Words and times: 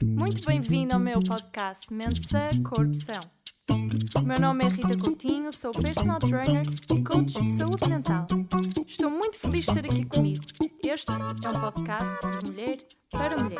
Muito 0.00 0.46
bem-vindo 0.46 0.94
ao 0.94 1.00
meu 1.00 1.18
podcast 1.18 1.92
Mente-se 1.92 2.62
Corrupção. 2.62 3.20
Meu 4.24 4.38
nome 4.38 4.64
é 4.64 4.68
Rita 4.68 4.96
Coutinho, 4.96 5.50
sou 5.50 5.72
personal 5.72 6.20
trainer 6.20 6.62
e 6.94 7.02
coach 7.02 7.42
de 7.42 7.50
saúde 7.50 7.88
mental. 7.88 8.28
Estou 8.86 9.10
muito 9.10 9.38
feliz 9.38 9.64
de 9.64 9.72
estar 9.72 9.84
aqui 9.84 10.04
comigo. 10.04 10.44
Este 10.84 11.10
é 11.10 11.48
um 11.48 11.60
podcast 11.60 12.16
de 12.44 12.50
mulher 12.50 12.78
para 13.10 13.42
mulher. 13.42 13.58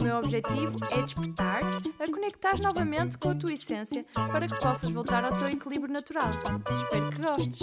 O 0.00 0.02
meu 0.02 0.16
objetivo 0.16 0.76
é 0.90 1.02
despertar-te 1.02 1.92
a 1.98 2.10
conectar 2.10 2.58
novamente 2.62 3.18
com 3.18 3.28
a 3.28 3.34
tua 3.34 3.52
essência 3.52 4.06
para 4.14 4.48
que 4.48 4.58
possas 4.58 4.90
voltar 4.90 5.22
ao 5.22 5.36
teu 5.36 5.48
equilíbrio 5.48 5.92
natural. 5.92 6.30
Espero 6.30 7.10
que 7.10 7.18
gostes. 7.20 7.60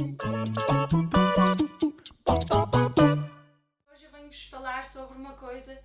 Coisa, 5.36 5.80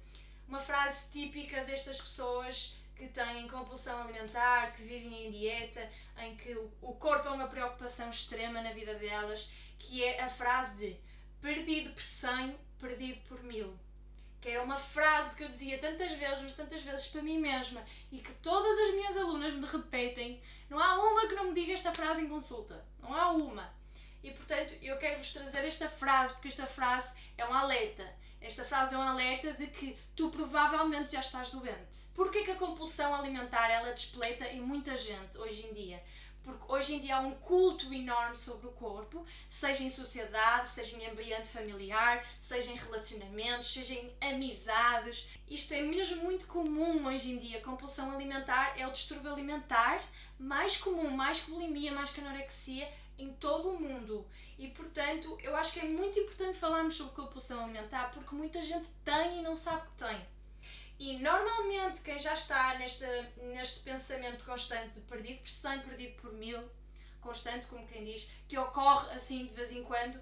uma 0.48 0.60
frase 0.60 1.08
típica 1.10 1.64
destas 1.64 2.00
pessoas 2.00 2.76
que 2.96 3.06
têm 3.08 3.48
compulsão 3.48 4.02
alimentar, 4.02 4.74
que 4.74 4.82
vivem 4.82 5.26
em 5.26 5.30
dieta, 5.30 5.90
em 6.18 6.36
que 6.36 6.54
o 6.82 6.94
corpo 6.94 7.28
é 7.28 7.30
uma 7.30 7.48
preocupação 7.48 8.10
extrema 8.10 8.60
na 8.60 8.72
vida 8.72 8.94
delas, 8.94 9.50
que 9.78 10.04
é 10.04 10.22
a 10.22 10.28
frase 10.28 10.76
de 10.76 10.96
perdido 11.40 11.92
por 11.94 12.02
100, 12.02 12.58
perdido 12.78 13.20
por 13.26 13.42
mil. 13.42 13.78
Que 14.40 14.50
era 14.50 14.62
uma 14.62 14.78
frase 14.78 15.34
que 15.34 15.44
eu 15.44 15.48
dizia 15.48 15.78
tantas 15.78 16.12
vezes, 16.12 16.42
mas 16.42 16.54
tantas 16.54 16.82
vezes 16.82 17.06
para 17.08 17.22
mim 17.22 17.38
mesma, 17.38 17.82
e 18.12 18.18
que 18.18 18.32
todas 18.34 18.78
as 18.78 18.94
minhas 18.94 19.16
alunas 19.16 19.54
me 19.54 19.66
repetem. 19.66 20.42
Não 20.68 20.78
há 20.78 20.98
uma 20.98 21.26
que 21.26 21.34
não 21.34 21.48
me 21.48 21.54
diga 21.54 21.72
esta 21.72 21.94
frase 21.94 22.22
em 22.22 22.28
consulta. 22.28 22.84
Não 23.00 23.14
há 23.14 23.30
uma. 23.32 23.72
E 24.22 24.30
portanto, 24.30 24.74
eu 24.82 24.98
quero 24.98 25.18
vos 25.18 25.32
trazer 25.32 25.64
esta 25.64 25.88
frase, 25.88 26.34
porque 26.34 26.48
esta 26.48 26.66
frase 26.66 27.14
é 27.38 27.46
um 27.46 27.54
alerta. 27.54 28.06
Esta 28.40 28.64
frase 28.64 28.94
é 28.94 28.98
um 28.98 29.02
alerta 29.02 29.52
de 29.52 29.66
que 29.66 29.96
tu 30.16 30.30
provavelmente 30.30 31.12
já 31.12 31.20
estás 31.20 31.50
doente. 31.50 32.08
Porquê 32.14 32.42
que 32.42 32.50
a 32.50 32.56
compulsão 32.56 33.14
alimentar 33.14 33.70
ela 33.70 33.92
despleta 33.92 34.46
em 34.48 34.60
muita 34.60 34.96
gente 34.96 35.36
hoje 35.36 35.66
em 35.66 35.74
dia? 35.74 36.02
Porque 36.42 36.64
hoje 36.68 36.94
em 36.94 37.00
dia 37.00 37.16
há 37.16 37.20
um 37.20 37.34
culto 37.34 37.92
enorme 37.92 38.36
sobre 38.36 38.66
o 38.66 38.72
corpo, 38.72 39.24
seja 39.50 39.84
em 39.84 39.90
sociedade, 39.90 40.70
seja 40.70 40.96
em 40.96 41.06
ambiente 41.06 41.48
familiar, 41.48 42.26
seja 42.40 42.72
em 42.72 42.76
relacionamentos, 42.76 43.72
seja 43.72 43.94
em 43.94 44.10
amizades. 44.20 45.28
Isto 45.48 45.74
é 45.74 45.82
mesmo 45.82 46.22
muito 46.22 46.46
comum 46.46 47.06
hoje 47.06 47.32
em 47.32 47.38
dia. 47.38 47.58
A 47.58 47.62
compulsão 47.62 48.10
alimentar 48.10 48.78
é 48.78 48.86
o 48.86 48.92
distúrbio 48.92 49.32
alimentar 49.32 50.02
mais 50.38 50.78
comum, 50.78 51.10
mais 51.10 51.40
bulimia, 51.42 51.92
mais 51.92 52.10
que 52.10 52.20
anorexia, 52.20 52.90
em 53.18 53.32
todo 53.34 53.70
o 53.70 53.78
mundo. 53.78 54.26
E 54.58 54.68
portanto, 54.68 55.36
eu 55.42 55.54
acho 55.54 55.74
que 55.74 55.80
é 55.80 55.84
muito 55.84 56.18
importante 56.18 56.58
falarmos 56.58 56.96
sobre 56.96 57.14
compulsão 57.14 57.62
alimentar 57.62 58.10
porque 58.12 58.34
muita 58.34 58.62
gente 58.64 58.88
tem 59.04 59.40
e 59.40 59.42
não 59.42 59.54
sabe 59.54 59.82
que 59.82 60.04
tem. 60.04 60.20
E 61.00 61.16
normalmente 61.16 62.02
quem 62.02 62.18
já 62.18 62.34
está 62.34 62.76
neste, 62.76 63.06
neste 63.38 63.80
pensamento 63.80 64.44
constante 64.44 64.90
de 64.90 65.00
perdido 65.00 65.40
por 65.40 65.48
100, 65.48 65.80
perdido 65.80 66.20
por 66.20 66.30
mil, 66.34 66.62
constante, 67.22 67.66
como 67.68 67.88
quem 67.88 68.04
diz, 68.04 68.28
que 68.46 68.58
ocorre 68.58 69.10
assim 69.14 69.46
de 69.46 69.54
vez 69.54 69.72
em 69.72 69.82
quando, 69.82 70.20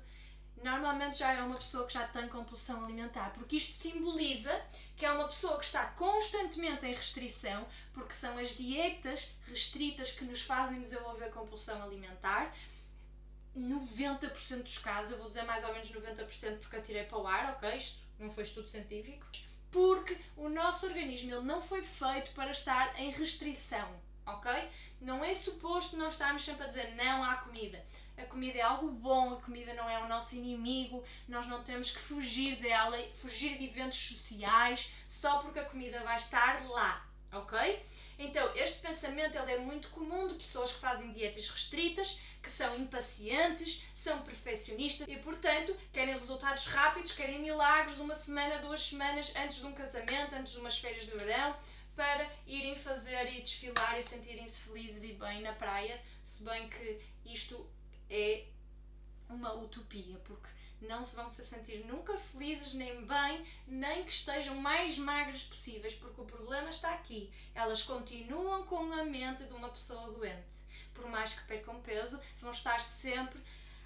normalmente 0.62 1.18
já 1.18 1.32
é 1.32 1.42
uma 1.42 1.56
pessoa 1.56 1.84
que 1.84 1.94
já 1.94 2.06
tem 2.06 2.28
compulsão 2.28 2.84
alimentar, 2.84 3.30
porque 3.30 3.56
isto 3.56 3.72
simboliza 3.72 4.54
que 4.96 5.04
é 5.04 5.10
uma 5.10 5.26
pessoa 5.26 5.58
que 5.58 5.64
está 5.64 5.84
constantemente 5.84 6.86
em 6.86 6.94
restrição, 6.94 7.66
porque 7.92 8.12
são 8.12 8.38
as 8.38 8.50
dietas 8.50 9.34
restritas 9.48 10.12
que 10.12 10.24
nos 10.24 10.42
fazem 10.42 10.80
desenvolver 10.80 11.30
compulsão 11.30 11.82
alimentar. 11.82 12.56
90% 13.56 14.62
dos 14.62 14.78
casos, 14.78 15.10
eu 15.10 15.18
vou 15.18 15.26
dizer 15.26 15.42
mais 15.42 15.64
ou 15.64 15.72
menos 15.72 15.90
90% 15.90 16.60
porque 16.60 16.76
atirei 16.76 17.02
para 17.02 17.18
o 17.18 17.26
ar, 17.26 17.54
ok? 17.54 17.76
Isto 17.76 17.98
não 18.20 18.30
foi 18.30 18.44
estudo 18.44 18.68
científico 18.68 19.26
porque 19.70 20.16
o 20.36 20.48
nosso 20.48 20.86
organismo 20.86 21.34
ele 21.34 21.44
não 21.44 21.61
foi 21.61 21.83
feito 21.83 22.33
para 22.33 22.50
estar 22.50 22.98
em 22.98 23.11
restrição, 23.11 23.88
ok? 24.27 24.50
Não 25.00 25.24
é 25.24 25.34
suposto 25.34 25.96
nós 25.96 26.14
estarmos 26.14 26.45
sempre 26.45 26.64
a 26.64 26.67
dizer 26.67 26.95
não 26.95 27.23
à 27.23 27.36
comida. 27.36 27.84
A 28.17 28.24
comida 28.24 28.58
é 28.58 28.62
algo 28.62 28.90
bom, 28.90 29.34
a 29.34 29.40
comida 29.40 29.73
não 29.74 29.89
é 29.89 29.98
o 30.02 30.08
nosso 30.08 30.34
inimigo, 30.34 31.05
nós 31.29 31.46
não 31.46 31.62
temos 31.62 31.92
que 31.92 32.01
fugir 32.01 32.56
dela, 32.56 32.98
fugir 33.14 33.56
de 33.58 33.67
eventos 33.67 33.98
sociais 33.98 34.92
só 35.06 35.39
porque 35.39 35.61
a 35.61 35.64
comida 35.64 36.02
vai 36.02 36.17
estar 36.17 36.68
lá, 36.68 37.08
ok? 37.33 37.86
Então, 38.18 38.50
este 38.55 38.80
pensamento 38.80 39.36
ele 39.36 39.52
é 39.52 39.58
muito 39.58 39.89
comum 39.90 40.28
de 40.28 40.34
pessoas 40.34 40.72
que 40.72 40.80
fazem 40.80 41.12
dietas 41.12 41.48
restritas, 41.48 42.18
que 42.42 42.50
são 42.50 42.77
impacientes, 42.77 43.83
são 43.94 44.22
perfeccionistas 44.22 45.06
e, 45.08 45.16
portanto, 45.16 45.77
querem 45.92 46.14
resultados 46.14 46.67
rápidos, 46.67 47.12
querem 47.12 47.40
milagres 47.40 47.98
uma 47.98 48.14
semana, 48.14 48.58
duas 48.58 48.83
semanas 48.83 49.33
antes 49.36 49.58
de 49.58 49.67
um 49.67 49.72
casamento, 49.72 50.34
antes 50.34 50.52
de 50.52 50.58
umas 50.58 50.78
férias 50.78 51.05
de 51.05 51.17
verão, 51.17 51.56
para 51.94 52.30
irem 52.46 52.77
fazer 52.77 53.33
e 53.33 53.42
desfilar 53.42 53.98
e 53.98 54.02
sentirem-se 54.02 54.61
felizes 54.61 55.02
e 55.02 55.12
bem 55.14 55.42
na 55.42 55.52
praia, 55.52 56.00
se 56.24 56.44
bem 56.44 56.68
que 56.68 57.00
isto 57.24 57.68
é 58.08 58.44
uma 59.28 59.52
utopia, 59.52 60.17
porque 60.24 60.48
não 60.80 61.02
se 61.05 61.16
vão 61.16 61.33
sentir 61.34 61.84
nunca 61.86 62.16
felizes, 62.16 62.74
nem 62.74 63.05
bem, 63.05 63.46
nem 63.66 64.05
que 64.05 64.12
estejam 64.12 64.55
mais 64.55 64.98
magras 64.98 65.42
possíveis, 65.42 65.94
porque 65.94 66.20
o 66.20 66.24
problema 66.24 66.70
está 66.70 66.94
aqui. 66.94 67.30
Elas 67.55 67.83
continuam 67.83 68.64
com 68.64 68.92
a 68.92 69.05
mente 69.05 69.44
de 69.44 69.52
uma 69.52 69.68
pessoa 69.68 70.12
doente. 70.12 70.58
Por 70.94 71.06
mais 71.08 71.34
que 71.34 71.46
percam 71.46 71.80
peso, 71.80 72.20
vão 72.40 72.50
estar 72.50 72.80
sempre 72.80 73.40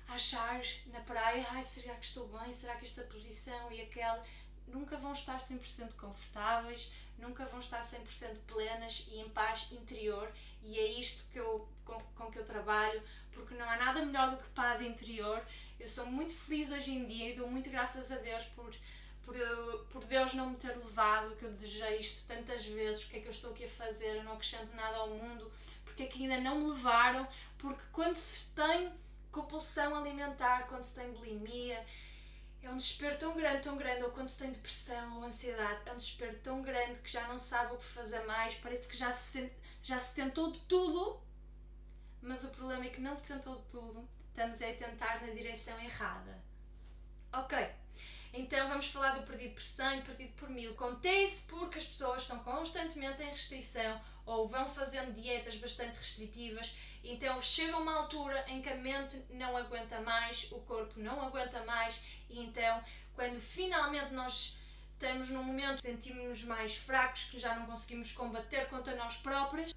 a 0.08 0.14
achar 0.14 0.62
na 0.86 1.00
praia: 1.00 1.46
ai, 1.50 1.62
será 1.62 1.94
que 1.94 2.04
estou 2.04 2.28
bem? 2.28 2.52
Será 2.52 2.76
que 2.76 2.84
esta 2.84 3.02
posição 3.02 3.72
e 3.72 3.80
aquela. 3.80 4.22
Nunca 4.66 4.96
vão 4.96 5.12
estar 5.12 5.38
100% 5.38 5.96
confortáveis, 5.96 6.90
nunca 7.18 7.44
vão 7.46 7.60
estar 7.60 7.82
100% 7.82 8.36
plenas 8.46 9.06
e 9.10 9.18
em 9.18 9.28
paz 9.28 9.68
interior, 9.70 10.30
e 10.62 10.78
é 10.78 10.86
isto 10.98 11.30
que 11.32 11.38
eu, 11.38 11.68
com, 11.84 12.00
com 12.16 12.30
que 12.30 12.38
eu 12.38 12.44
trabalho, 12.44 13.02
porque 13.32 13.54
não 13.54 13.68
há 13.68 13.76
nada 13.76 14.04
melhor 14.04 14.30
do 14.30 14.42
que 14.42 14.48
paz 14.50 14.80
interior. 14.80 15.42
Eu 15.78 15.88
sou 15.88 16.06
muito 16.06 16.32
feliz 16.32 16.70
hoje 16.70 16.92
em 16.92 17.06
dia 17.06 17.30
e 17.30 17.36
dou 17.36 17.48
muito 17.48 17.70
graças 17.70 18.10
a 18.10 18.16
Deus 18.16 18.44
por, 18.56 18.72
por, 19.24 19.34
por 19.90 20.04
Deus 20.04 20.34
não 20.34 20.50
me 20.50 20.56
ter 20.56 20.76
levado, 20.76 21.36
que 21.36 21.44
eu 21.44 21.50
desejei 21.50 21.98
isto 21.98 22.26
tantas 22.26 22.64
vezes, 22.66 23.04
porque 23.04 23.18
é 23.18 23.20
que 23.20 23.28
eu 23.28 23.32
estou 23.32 23.50
aqui 23.50 23.64
a 23.64 23.68
fazer, 23.68 24.16
eu 24.16 24.24
não 24.24 24.34
acrescento 24.34 24.74
nada 24.74 24.96
ao 24.96 25.08
mundo, 25.08 25.50
porque 25.84 26.04
é 26.04 26.06
que 26.06 26.22
ainda 26.22 26.40
não 26.40 26.58
me 26.58 26.70
levaram, 26.70 27.26
porque 27.58 27.82
quando 27.92 28.16
se 28.16 28.50
tem 28.54 28.92
compulsão 29.30 29.96
alimentar, 29.96 30.66
quando 30.68 30.82
se 30.82 30.94
tem 30.94 31.10
bulimia, 31.12 31.84
é 32.62 32.70
um 32.70 32.76
desespero 32.76 33.18
tão 33.18 33.34
grande, 33.34 33.62
tão 33.62 33.76
grande, 33.76 34.04
ou 34.04 34.10
quando 34.10 34.28
se 34.28 34.38
tem 34.38 34.52
depressão 34.52 35.16
ou 35.16 35.24
ansiedade, 35.24 35.80
é 35.86 35.92
um 35.92 35.96
desespero 35.96 36.38
tão 36.38 36.62
grande 36.62 36.98
que 37.00 37.10
já 37.10 37.26
não 37.28 37.38
sabe 37.38 37.74
o 37.74 37.78
que 37.78 37.84
fazer 37.84 38.24
mais, 38.24 38.54
parece 38.56 38.86
que 38.88 38.96
já 38.96 39.12
se, 39.12 39.52
já 39.82 39.98
se 39.98 40.14
tentou 40.14 40.52
de 40.52 40.60
tudo, 40.60 41.20
mas 42.20 42.44
o 42.44 42.48
problema 42.48 42.84
é 42.84 42.88
que 42.88 43.00
não 43.00 43.16
se 43.16 43.26
tentou 43.26 43.56
de 43.56 43.64
tudo 43.64 44.08
estamos 44.32 44.62
a 44.62 44.72
tentar 44.72 45.20
na 45.20 45.32
direção 45.32 45.78
errada. 45.80 46.42
Ok, 47.32 47.56
então 48.32 48.61
vamos 48.82 48.88
falar 48.88 49.12
do 49.12 49.22
perdido 49.22 49.54
por 49.54 49.62
100, 49.62 50.02
perdido 50.02 50.32
por 50.32 50.50
1000. 50.50 50.72
Acontece 50.72 51.46
porque 51.46 51.78
as 51.78 51.84
pessoas 51.84 52.22
estão 52.22 52.40
constantemente 52.40 53.22
em 53.22 53.26
restrição 53.26 54.00
ou 54.26 54.48
vão 54.48 54.68
fazendo 54.68 55.14
dietas 55.14 55.54
bastante 55.56 55.96
restritivas, 55.96 56.76
então 57.04 57.40
chega 57.40 57.76
uma 57.76 57.94
altura 57.94 58.44
em 58.48 58.60
que 58.60 58.68
a 58.68 58.76
mente 58.76 59.24
não 59.30 59.56
aguenta 59.56 60.00
mais, 60.00 60.50
o 60.50 60.58
corpo 60.60 60.98
não 60.98 61.22
aguenta 61.22 61.64
mais, 61.64 62.02
e 62.28 62.40
então 62.40 62.82
quando 63.14 63.40
finalmente 63.40 64.12
nós 64.12 64.56
estamos 64.94 65.28
num 65.28 65.44
momento 65.44 65.82
sentimos-nos 65.82 66.44
mais 66.44 66.76
fracos, 66.76 67.24
que 67.24 67.38
já 67.38 67.54
não 67.54 67.66
conseguimos 67.66 68.10
combater 68.12 68.68
contra 68.68 68.96
nós 68.96 69.16
próprios, 69.16 69.72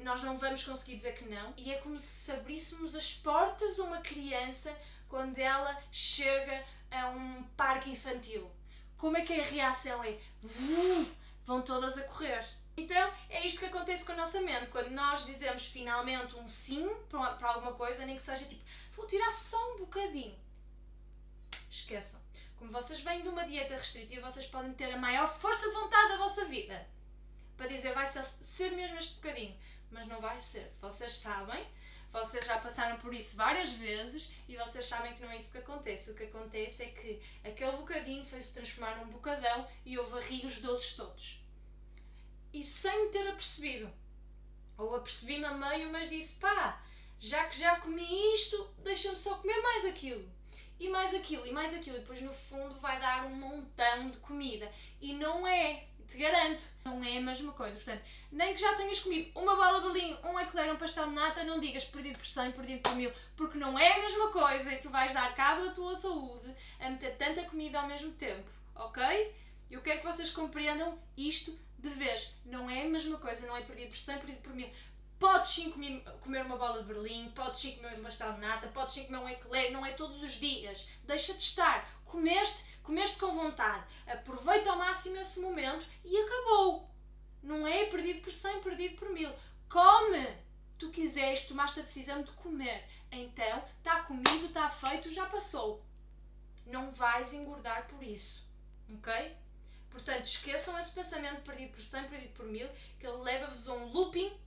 nós 0.00 0.22
não 0.22 0.36
vamos 0.36 0.64
conseguir 0.64 0.96
dizer 0.96 1.14
que 1.14 1.24
não. 1.26 1.54
E 1.56 1.72
é 1.72 1.78
como 1.78 1.98
se 1.98 2.30
abríssemos 2.32 2.94
as 2.94 3.14
portas 3.14 3.78
a 3.78 3.84
uma 3.84 4.02
criança 4.02 4.74
quando 5.08 5.38
ela 5.38 5.78
chega 5.90 6.64
a 6.92 7.08
um 7.10 7.42
parque 7.56 7.90
infantil. 7.90 8.50
Como 8.96 9.16
é 9.16 9.22
que 9.22 9.40
a 9.40 9.44
reação 9.44 10.02
é? 10.04 10.18
Vão 11.44 11.62
todas 11.62 11.98
a 11.98 12.02
correr. 12.02 12.46
Então 12.76 13.12
é 13.28 13.46
isto 13.46 13.58
que 13.58 13.66
acontece 13.66 14.04
com 14.04 14.12
a 14.12 14.16
nossa 14.16 14.40
mente. 14.40 14.68
Quando 14.68 14.90
nós 14.90 15.26
dizemos 15.26 15.66
finalmente 15.66 16.36
um 16.36 16.46
sim 16.46 16.88
para 17.08 17.48
alguma 17.48 17.72
coisa, 17.72 18.06
nem 18.06 18.16
que 18.16 18.22
seja 18.22 18.44
tipo, 18.44 18.62
vou 18.94 19.06
tirar 19.06 19.32
só 19.32 19.74
um 19.74 19.78
bocadinho. 19.78 20.38
Esqueçam. 21.68 22.20
Como 22.58 22.70
vocês 22.70 23.00
vêm 23.00 23.22
de 23.22 23.28
uma 23.28 23.44
dieta 23.44 23.74
restritiva, 23.74 24.30
vocês 24.30 24.46
podem 24.46 24.72
ter 24.74 24.92
a 24.92 24.96
maior 24.96 25.28
força 25.36 25.68
de 25.68 25.74
vontade 25.74 26.10
da 26.10 26.16
vossa 26.16 26.44
vida 26.44 26.86
para 27.56 27.66
dizer 27.66 27.94
vai 27.94 28.06
ser 28.06 28.72
mesmo 28.72 28.98
este 28.98 29.14
bocadinho, 29.14 29.56
mas 29.90 30.06
não 30.08 30.20
vai 30.20 30.40
ser. 30.40 30.72
Vocês 30.80 31.12
sabem, 31.14 31.64
vocês 32.12 32.44
já 32.44 32.58
passaram 32.58 32.98
por 32.98 33.14
isso 33.14 33.36
várias 33.36 33.72
vezes 33.72 34.30
e 34.46 34.54
vocês 34.56 34.84
sabem 34.84 35.14
que 35.14 35.22
não 35.22 35.30
é 35.30 35.38
isso 35.38 35.50
que 35.50 35.58
acontece. 35.58 36.10
O 36.10 36.14
que 36.14 36.24
acontece 36.24 36.82
é 36.82 36.86
que 36.88 37.22
aquele 37.42 37.76
bocadinho 37.78 38.24
foi 38.24 38.42
se 38.42 38.52
transformar 38.52 38.96
num 38.96 39.10
bocadão 39.10 39.66
e 39.84 39.94
eu 39.94 40.06
varri 40.06 40.44
os 40.44 40.60
doces 40.60 40.94
todos. 40.94 41.40
E 42.52 42.62
sem 42.62 43.10
ter 43.10 43.26
apercebido. 43.28 43.90
Ou 44.76 44.94
apercebi-me 44.94 45.44
a 45.44 45.54
meio, 45.54 45.90
mas 45.90 46.10
disse 46.10 46.38
pá, 46.38 46.82
já 47.18 47.44
que 47.46 47.58
já 47.58 47.80
comi 47.80 48.34
isto, 48.34 48.68
deixa-me 48.78 49.16
só 49.16 49.36
comer 49.36 49.60
mais 49.62 49.86
aquilo. 49.86 50.28
e 50.78 50.88
mais 50.88 51.14
aquilo, 51.14 51.46
e 51.46 51.52
mais 51.52 51.72
aquilo, 51.72 51.96
e 51.96 52.00
depois 52.00 52.20
no 52.20 52.32
fundo 52.32 52.74
vai 52.80 52.98
dar 52.98 53.24
um 53.26 53.36
montão 53.36 54.10
de 54.10 54.18
comida. 54.18 54.70
E 55.00 55.14
não 55.14 55.46
é, 55.46 55.86
te 56.12 56.18
garanto, 56.18 56.64
não 56.84 57.02
é 57.02 57.16
a 57.16 57.20
mesma 57.20 57.52
coisa. 57.52 57.76
Portanto, 57.76 58.02
nem 58.30 58.54
que 58.54 58.60
já 58.60 58.74
tenhas 58.74 59.00
comido 59.00 59.30
uma 59.34 59.56
bola 59.56 59.80
de 59.80 59.88
bolinho, 59.88 60.18
um 60.24 60.38
eclair, 60.38 60.72
um 60.72 60.76
pastel 60.76 61.06
de 61.06 61.14
nata, 61.14 61.42
não 61.44 61.58
digas 61.58 61.84
perdido 61.84 62.18
por 62.18 62.26
100, 62.26 62.52
perdido 62.52 62.82
por 62.82 62.94
mil, 62.94 63.12
porque 63.36 63.58
não 63.58 63.78
é 63.78 63.92
a 63.92 64.02
mesma 64.02 64.30
coisa 64.30 64.72
e 64.72 64.78
tu 64.78 64.90
vais 64.90 65.12
dar 65.12 65.34
cabo 65.34 65.64
da 65.64 65.72
tua 65.72 65.96
saúde 65.96 66.54
a 66.78 66.90
meter 66.90 67.16
tanta 67.16 67.44
comida 67.44 67.80
ao 67.80 67.88
mesmo 67.88 68.12
tempo, 68.12 68.48
ok? 68.74 69.34
Eu 69.70 69.80
quero 69.80 70.00
que 70.00 70.06
vocês 70.06 70.30
compreendam 70.30 70.98
isto 71.16 71.58
de 71.78 71.88
vez. 71.88 72.34
Não 72.44 72.70
é 72.70 72.84
a 72.84 72.88
mesma 72.88 73.18
coisa, 73.18 73.46
não 73.46 73.56
é 73.56 73.62
perdido 73.62 73.88
por 73.88 73.98
100, 73.98 74.18
perdido 74.18 74.42
por 74.42 74.54
mil. 74.54 74.70
Podes 75.22 75.50
sim 75.50 75.70
comer, 75.70 76.44
uma 76.44 76.56
bola 76.56 76.82
de 76.82 76.92
berlim, 76.92 77.30
podes 77.30 77.60
sim 77.60 77.76
comer 77.76 77.94
uma 77.94 78.02
pastel 78.02 78.32
de 78.32 78.40
nata, 78.40 78.66
podes 78.66 78.92
sim 78.92 79.04
comer 79.04 79.18
um 79.18 79.28
eclair, 79.28 79.72
não 79.72 79.86
é 79.86 79.92
todos 79.92 80.20
os 80.20 80.32
dias. 80.32 80.88
Deixa 81.04 81.32
de 81.32 81.42
estar. 81.44 81.88
Comeste, 82.04 82.68
comeste 82.82 83.20
com 83.20 83.32
vontade. 83.32 83.86
Aproveita 84.04 84.70
ao 84.70 84.78
máximo 84.78 85.18
esse 85.18 85.38
momento 85.38 85.86
e 86.04 86.18
acabou. 86.18 86.90
Não 87.40 87.64
é 87.64 87.84
perdido 87.84 88.20
por 88.20 88.32
100, 88.32 88.62
perdido 88.62 88.96
por 88.96 89.10
mil. 89.10 89.32
Come! 89.68 90.26
Tu 90.76 90.90
quiseste, 90.90 91.46
tomaste 91.46 91.78
a 91.78 91.84
decisão 91.84 92.24
de 92.24 92.32
comer. 92.32 92.84
Então, 93.12 93.64
está 93.78 94.02
comido, 94.02 94.46
está 94.46 94.70
feito, 94.70 95.12
já 95.12 95.26
passou. 95.26 95.86
Não 96.66 96.90
vais 96.90 97.32
engordar 97.32 97.86
por 97.86 98.02
isso. 98.02 98.44
Ok? 98.92 99.36
Portanto, 99.88 100.26
esqueçam 100.26 100.76
esse 100.80 100.90
pensamento 100.90 101.42
perdido 101.42 101.74
por 101.74 101.84
100, 101.84 102.08
perdido 102.08 102.34
por 102.34 102.46
mil, 102.46 102.68
que 102.98 103.06
ele 103.06 103.18
leva-vos 103.18 103.68
a 103.68 103.74
um 103.74 103.86
looping 103.86 104.41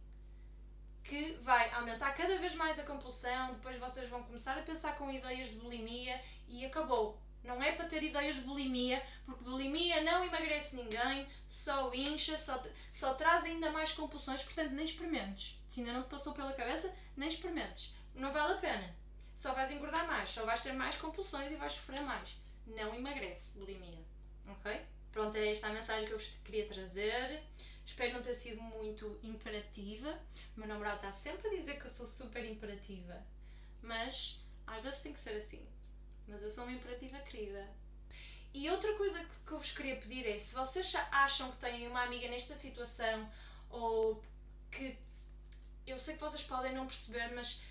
que 1.06 1.38
vai 1.44 1.72
aumentar 1.72 2.12
cada 2.13 2.38
vez 2.40 2.56
mais 2.56 2.80
a 2.80 2.84
compulsão, 2.84 3.54
depois 3.54 3.78
vocês 3.78 4.10
vão 4.10 4.24
começar 4.24 4.57
a 4.57 4.63
pensar 4.63 4.98
com 4.98 5.12
ideias 5.12 5.50
de 5.50 5.56
bulimia 5.56 6.19
e 6.48 6.66
acabou. 6.66 7.22
Não 7.44 7.62
é 7.62 7.74
para 7.74 7.86
ter 7.86 8.02
ideias 8.02 8.36
de 8.36 8.42
bulimia, 8.42 9.06
porque 9.24 9.44
bulimia 9.44 10.02
não 10.02 10.25
emagrece 10.25 10.75
ninguém, 10.75 11.28
só 11.48 11.94
incha, 11.94 12.36
só, 12.40 12.62
só 12.92 13.13
traz 13.13 13.44
ainda 13.44 13.72
mais 13.72 13.92
compulsões, 13.92 14.42
portanto 14.42 14.72
nem 14.72 14.84
experimentes. 14.84 15.62
Se 15.68 15.80
ainda 15.80 15.94
não 15.94 16.04
te 16.04 16.10
passou 16.10 16.34
pela 16.34 16.54
cabeça, 16.54 16.92
nem 17.16 17.30
experimentes. 17.30 17.94
Não 18.16 18.34
vale 18.34 18.54
a 18.54 18.57
pena. 18.57 18.96
Só 19.36 19.54
vais 19.54 19.69
engordar 19.69 20.07
mais, 20.07 20.30
só 20.30 20.44
vais 20.44 20.62
ter 20.62 20.74
mais 20.74 20.96
compulsões 20.96 21.52
e 21.52 21.56
vais 21.56 21.74
sofrer 21.74 22.02
mais. 22.02 22.36
Não 22.66 22.96
emagrece 22.96 23.56
bulimia. 23.56 24.04
Ok? 24.48 24.81
Pronto, 25.12 25.36
é 25.38 25.52
esta 25.52 25.68
a 25.68 25.74
mensagem 25.74 26.07
que 26.07 26.13
eu 26.13 26.18
vos 26.18 26.30
queria 26.44 26.66
trazer. 26.68 27.44
Espero 27.86 28.14
não 28.14 28.24
ter 28.24 28.34
sido 28.34 28.62
muito 28.62 29.20
imperativa. 29.22 30.20
O 30.56 30.60
meu 30.60 30.68
namorado 30.68 30.98
está 30.98 31.12
sempre 31.12 31.48
a 31.48 31.52
dizer 31.52 31.80
que 31.80 31.86
eu 31.86 31.90
sou 31.90 32.08
super 32.08 32.44
imperativa. 32.44 33.22
Mas 33.82 34.44
às 34.66 34.84
vezes 34.84 35.02
tem 35.02 35.14
que 35.14 35.20
ser 35.20 35.36
assim. 35.36 35.66
Mas 36.28 36.42
eu 36.42 36.50
sou 36.50 36.64
uma 36.64 36.74
imperativa 36.74 37.20
querida. 37.20 37.70
E 38.54 38.70
outra 38.70 38.96
coisa 38.96 39.20
que 39.46 39.52
eu 39.52 39.60
vos 39.60 39.72
queria 39.72 39.98
pedir 39.98 40.26
é: 40.26 40.40
se 40.40 40.56
vocês 40.56 40.94
acham 41.12 41.52
que 41.52 41.58
têm 41.58 41.88
uma 41.88 42.04
amiga 42.04 42.28
nesta 42.28 42.56
situação, 42.56 43.30
ou 43.70 44.24
que. 44.72 44.98
Eu 45.86 46.00
sei 46.00 46.16
que 46.16 46.22
vocês 46.22 46.44
podem 46.44 46.74
não 46.74 46.88
perceber, 46.88 47.36
mas 47.36 47.62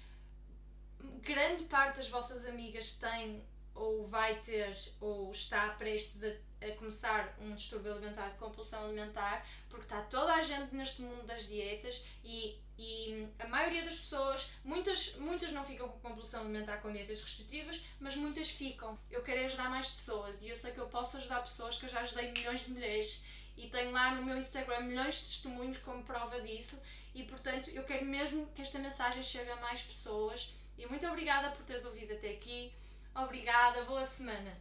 grande 1.20 1.64
parte 1.64 1.96
das 1.96 2.08
vossas 2.08 2.44
amigas 2.46 2.92
tem, 2.92 3.42
ou 3.74 4.06
vai 4.06 4.36
ter, 4.40 4.76
ou 5.00 5.30
está 5.30 5.70
prestes 5.70 6.22
a 6.22 6.34
a 6.64 6.76
começar 6.76 7.36
um 7.40 7.54
distúrbio 7.54 7.92
alimentar 7.92 8.28
de 8.28 8.38
compulsão 8.38 8.84
alimentar, 8.84 9.46
porque 9.68 9.84
está 9.84 10.00
toda 10.02 10.34
a 10.34 10.42
gente 10.42 10.74
neste 10.74 11.02
mundo 11.02 11.24
das 11.24 11.46
dietas 11.46 12.02
e, 12.24 12.56
e 12.78 13.28
a 13.38 13.46
maioria 13.46 13.84
das 13.84 13.96
pessoas, 13.96 14.50
muitas, 14.64 15.14
muitas 15.16 15.52
não 15.52 15.64
ficam 15.64 15.88
com 15.88 15.98
compulsão 16.00 16.40
alimentar 16.40 16.78
com 16.78 16.92
dietas 16.92 17.20
restritivas, 17.20 17.84
mas 18.00 18.16
muitas 18.16 18.50
ficam. 18.50 18.98
Eu 19.10 19.22
quero 19.22 19.44
ajudar 19.44 19.68
mais 19.68 19.88
pessoas 19.88 20.42
e 20.42 20.48
eu 20.48 20.56
sei 20.56 20.72
que 20.72 20.78
eu 20.78 20.86
posso 20.86 21.18
ajudar 21.18 21.42
pessoas 21.42 21.78
que 21.78 21.86
eu 21.86 21.90
já 21.90 22.00
ajudei 22.00 22.32
milhões 22.32 22.64
de 22.64 22.72
mulheres 22.72 23.24
e 23.56 23.68
tenho 23.68 23.92
lá 23.92 24.14
no 24.14 24.24
meu 24.24 24.38
Instagram 24.38 24.80
milhões 24.80 25.16
de 25.16 25.20
testemunhos 25.22 25.78
como 25.78 26.02
prova 26.02 26.40
disso 26.40 26.80
e 27.14 27.22
portanto 27.22 27.70
eu 27.70 27.84
quero 27.84 28.04
mesmo 28.04 28.46
que 28.48 28.62
esta 28.62 28.78
mensagem 28.78 29.22
chegue 29.22 29.50
a 29.50 29.56
mais 29.56 29.80
pessoas 29.82 30.52
e 30.76 30.86
muito 30.86 31.06
obrigada 31.06 31.50
por 31.50 31.64
teres 31.64 31.84
ouvido 31.84 32.14
até 32.14 32.30
aqui. 32.30 32.72
Obrigada, 33.14 33.84
boa 33.84 34.04
semana. 34.06 34.52